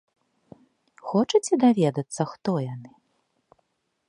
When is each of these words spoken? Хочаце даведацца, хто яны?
Хочаце 1.11 1.53
даведацца, 1.67 2.21
хто 2.33 2.51
яны? 2.73 2.91